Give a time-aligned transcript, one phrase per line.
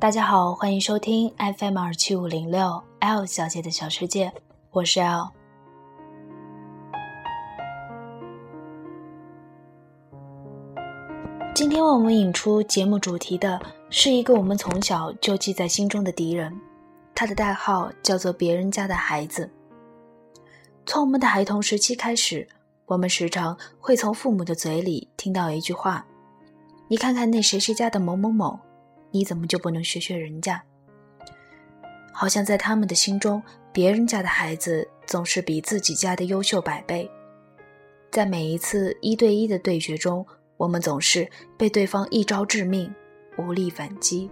[0.00, 4.32] 大家好，欢迎收听 FM 二七五零六 L 小姐的小世界，
[4.70, 5.28] 我是 L。
[11.54, 13.60] 今天为我们引出节目主题的
[13.90, 16.58] 是一个我们从小就记在心中的敌人，
[17.14, 19.50] 他的代号叫做“别人家的孩子”。
[20.86, 22.48] 从我们的孩童时期开始，
[22.86, 26.06] 我们时常会从父母的嘴里听到一句话
[26.88, 28.58] ：“你看看那谁谁家的某某某。”
[29.10, 30.62] 你怎么就不能学学人家？
[32.12, 33.42] 好像在他们的心中，
[33.72, 37.10] 别人家的孩子总是比自己家的优秀百倍。
[38.10, 42.92] 在每一次一对一的对决中，我们总是被对方一招致命，
[43.38, 44.30] 无力反击。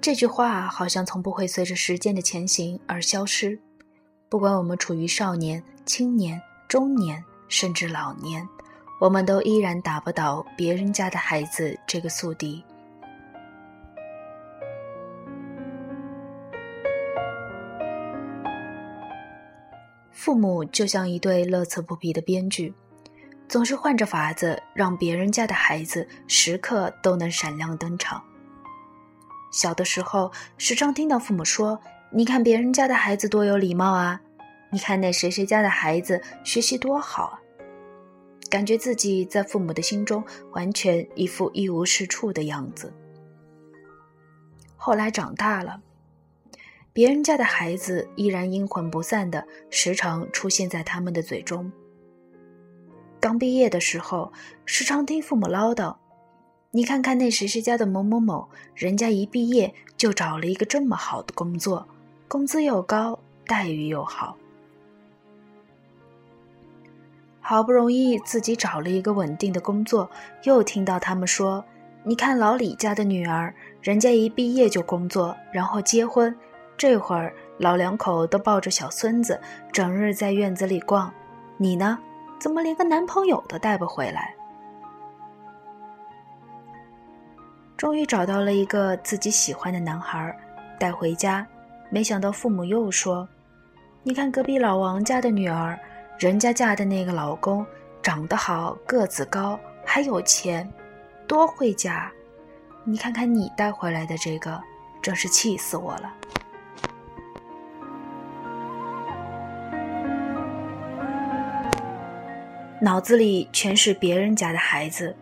[0.00, 3.58] 这句话好像从不会随着时间的前行而消失。
[4.28, 8.46] 不管我们处于少年、青年、中年，甚至老年，
[9.00, 12.62] 我们都依然打不倒别人家的孩子这个宿敌。
[20.10, 22.74] 父母就像一对乐此不疲的编剧，
[23.46, 28.20] 总是换着法子让别人家的孩子时刻都能闪亮登场。
[29.52, 31.80] 小的时候，时常听到父母说。
[32.16, 34.18] 你看别人家的孩子多有礼貌啊！
[34.70, 37.36] 你看那谁谁家的孩子学习多好啊！
[38.48, 42.90] 感觉自己在父母的心中完全一副一无是处的样子。
[44.78, 45.82] 后来长大了，
[46.90, 51.70] 别人家的孩子依然阴魂不散的时常出现在他们的嘴中。
[53.20, 54.32] 刚毕业的时候，
[54.64, 55.94] 时常听父母唠叨。
[56.70, 61.86] 你看看那谁谁家的某某某，人家一毕业就找了一个这么好的工作。
[62.28, 64.36] 工资又高，待遇又好，
[67.40, 70.10] 好不容易自己找了一个稳定的工作，
[70.42, 71.64] 又听到他们说
[72.02, 76.36] ：“你看老李家的女儿，人家一毕业就工作，然后结婚，
[76.76, 79.40] 这会儿老两口都抱着小孙子，
[79.72, 81.14] 整日在院子里逛。
[81.56, 81.96] 你呢，
[82.40, 84.34] 怎么连个男朋友都带不回来？”
[87.76, 90.36] 终于找到了一个自己喜欢的男孩，
[90.80, 91.46] 带回家。
[91.88, 93.28] 没想到父母又说
[94.02, 95.78] ：“你看隔壁老王家的女儿，
[96.18, 97.64] 人家嫁的那个老公
[98.02, 100.68] 长得好，个子高，还有钱，
[101.26, 102.10] 多会嫁。
[102.84, 104.60] 你看看你带回来的这个，
[105.00, 106.12] 真是气死我了。”
[112.78, 115.16] 脑子里全是别人家的孩子，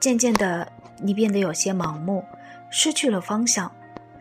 [0.00, 0.66] 渐渐的，
[0.98, 2.24] 你变得有些盲目，
[2.70, 3.70] 失去了方向。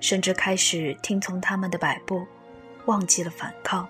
[0.03, 2.27] 甚至开始听从他们的摆布，
[2.87, 3.87] 忘记了反抗；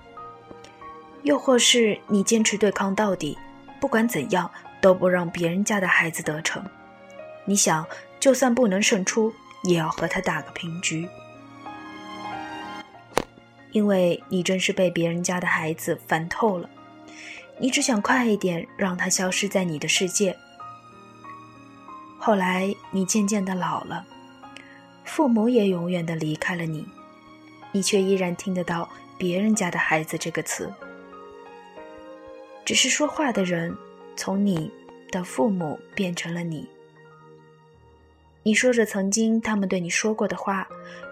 [1.23, 3.35] 又或是你坚持对抗到底，
[3.81, 6.63] 不管怎样都不让别人家的孩子得逞。
[7.45, 7.83] 你想，
[8.19, 11.09] 就算不能胜出，也要和他打个平局，
[13.71, 16.69] 因为你真是被别人家的孩子烦透了。
[17.57, 20.37] 你只想快一点让他消失在你的世界。
[22.19, 24.05] 后来，你渐渐的老了。
[25.15, 26.83] 父母也永远的离开了你，
[27.71, 30.73] 你却依然听得到“别人家的孩子”这个词。
[32.65, 33.77] 只是说话的人
[34.15, 34.71] 从你
[35.11, 36.67] 的父母变成了你。
[38.41, 40.67] 你说着曾经他们对你说过的话，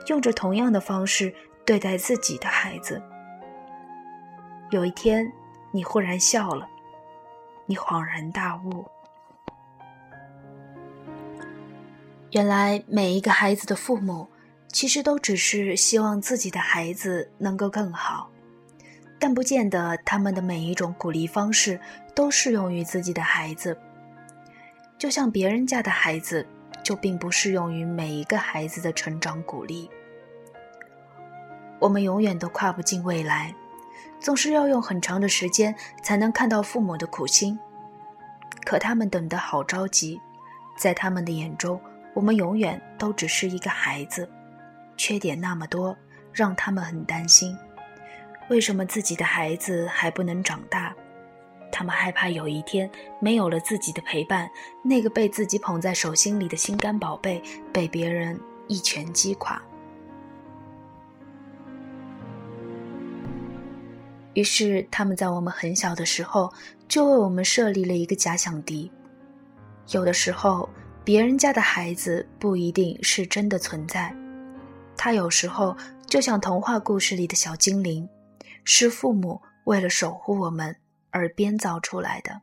[0.07, 1.31] 用着同样的方式
[1.63, 2.99] 对待自己的孩子。
[4.71, 5.31] 有一天，
[5.69, 6.67] 你忽然笑了，
[7.67, 8.83] 你恍然大悟。
[12.31, 14.25] 原来每一个孩子的父母，
[14.69, 18.29] 其实都只是希望自己的孩子能够更好，
[19.19, 21.77] 但不见得他们的每一种鼓励方式
[22.15, 23.77] 都适用于自己的孩子。
[24.97, 26.47] 就像别人家的孩子，
[26.81, 29.89] 就并不适用于每一个孩子的成长鼓励。
[31.79, 33.53] 我们永远都跨不进未来，
[34.21, 37.59] 总是要用很长的时间才能看到父母的苦心，
[38.63, 40.21] 可他们等得好着急，
[40.77, 41.77] 在他们的眼中。
[42.13, 44.29] 我们永远都只是一个孩子，
[44.97, 45.95] 缺点那么多，
[46.33, 47.57] 让他们很担心。
[48.49, 50.93] 为什么自己的孩子还不能长大？
[51.71, 52.89] 他们害怕有一天
[53.21, 54.49] 没有了自己的陪伴，
[54.83, 57.41] 那个被自己捧在手心里的心肝宝贝
[57.71, 58.37] 被别人
[58.67, 59.61] 一拳击垮。
[64.33, 66.51] 于是，他们在我们很小的时候
[66.89, 68.91] 就为我们设立了一个假想敌。
[69.91, 70.69] 有的时候。
[71.03, 74.15] 别人家的孩子不一定是真的存在，
[74.95, 75.75] 他有时候
[76.05, 78.07] 就像童话故事里的小精灵，
[78.63, 80.75] 是父母为了守护我们
[81.09, 82.41] 而编造出来的。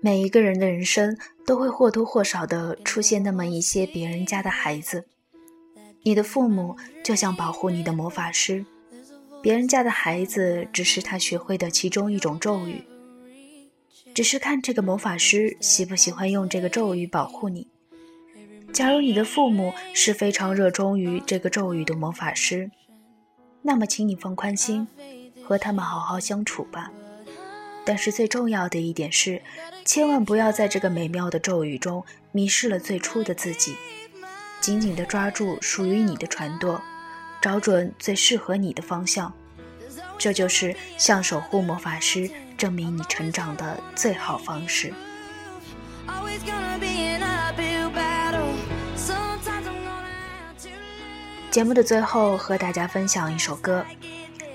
[0.00, 5.06] 每一个人的人生都会或多或少的出现那么一些别人家的孩子，
[6.04, 8.64] 你的父母就像保护你的魔法师，
[9.42, 12.84] 别人家的孩子只是他学会的其中一种咒语，
[14.14, 17.66] 只是看这个魔法师喜不喜欢用这个咒语保护你。
[18.72, 22.70] 假如你的父母是非常热衷于这个咒语的魔法师，
[23.62, 24.86] 那么请你放宽心，
[25.42, 26.92] 和他们好好相处吧。
[27.88, 29.40] 但是最重要的一点是，
[29.82, 33.76] 千万不要在这个美妙的咒语中迷失了最初的自己，
[34.60, 36.82] 紧紧地抓住属于你的船舵，
[37.40, 39.32] 找准最适合你的方向，
[40.18, 44.92] 这就是向守护魔法师证明你成长的最好方式。
[51.50, 53.82] 节目的最后，和大家分享一首歌，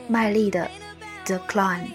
[0.07, 0.69] 麦丽的
[1.25, 1.87] 《The Climb》。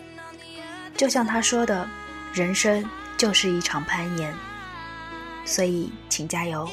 [0.99, 1.89] 就像他说的，
[2.35, 2.85] 人生
[3.17, 4.35] 就是一场攀岩，
[5.45, 6.69] 所以请加油。